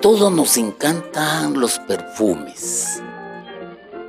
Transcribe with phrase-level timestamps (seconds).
[0.00, 3.02] todos nos encantan los perfumes.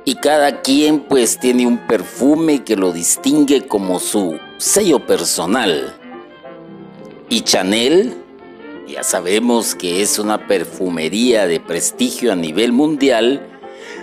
[0.04, 5.94] Y cada quien pues tiene un perfume que lo distingue como su sello personal.
[7.28, 8.14] Y Chanel,
[8.88, 13.46] ya sabemos que es una perfumería de prestigio a nivel mundial,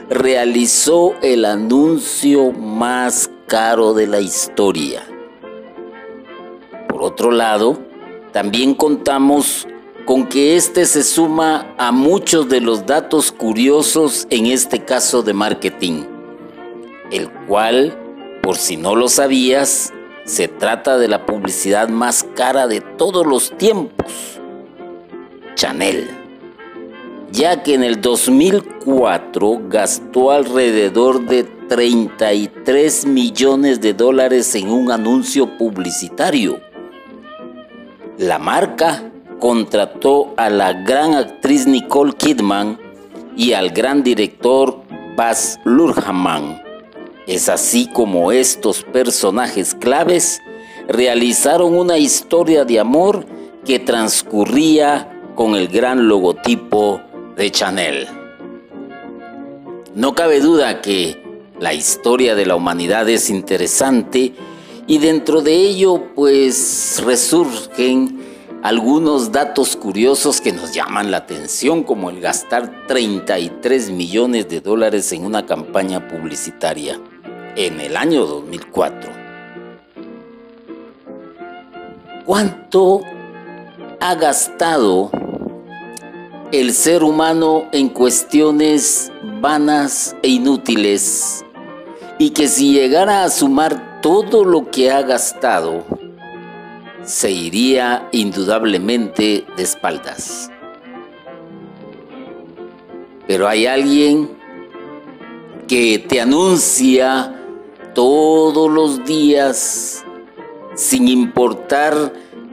[0.09, 5.03] realizó el anuncio más caro de la historia.
[6.87, 7.79] Por otro lado,
[8.31, 9.67] también contamos
[10.07, 15.33] con que este se suma a muchos de los datos curiosos en este caso de
[15.33, 16.05] marketing,
[17.11, 17.93] el cual,
[18.41, 19.91] por si no lo sabías,
[20.23, 24.39] se trata de la publicidad más cara de todos los tiempos,
[25.55, 26.09] Chanel,
[27.29, 35.57] ya que en el 2004 gastó alrededor de 33 millones de dólares en un anuncio
[35.57, 36.61] publicitario.
[38.17, 42.79] La marca contrató a la gran actriz Nicole Kidman
[43.35, 44.81] y al gran director
[45.15, 46.61] Baz Luhrmann.
[47.27, 50.41] Es así como estos personajes claves
[50.87, 53.25] realizaron una historia de amor
[53.65, 57.01] que transcurría con el gran logotipo
[57.35, 58.07] de Chanel.
[59.93, 61.21] No cabe duda que
[61.59, 64.33] la historia de la humanidad es interesante
[64.87, 68.26] y dentro de ello pues resurgen
[68.63, 75.11] algunos datos curiosos que nos llaman la atención, como el gastar 33 millones de dólares
[75.11, 76.99] en una campaña publicitaria
[77.55, 79.11] en el año 2004.
[82.25, 83.01] ¿Cuánto
[83.99, 85.11] ha gastado
[86.51, 89.11] el ser humano en cuestiones
[89.41, 91.45] vanas e inútiles
[92.17, 95.83] y que si llegara a sumar todo lo que ha gastado,
[97.07, 100.51] se iría indudablemente de espaldas.
[103.25, 104.29] Pero hay alguien
[105.69, 107.33] que te anuncia
[107.93, 110.03] todos los días,
[110.75, 112.11] sin importar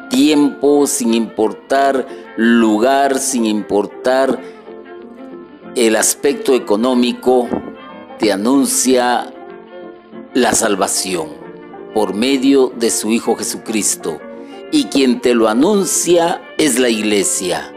[0.09, 4.41] tiempo, sin importar lugar, sin importar
[5.75, 7.49] el aspecto económico,
[8.21, 9.35] te anuncia
[10.33, 11.27] la salvación
[11.93, 14.21] por medio de su Hijo Jesucristo
[14.75, 17.73] y quien te lo anuncia es la iglesia.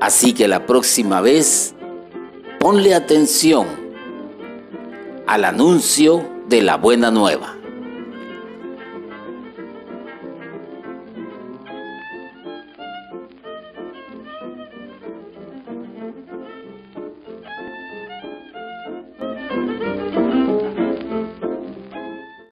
[0.00, 1.74] Así que la próxima vez,
[2.58, 3.66] ponle atención
[5.26, 7.54] al anuncio de la buena nueva.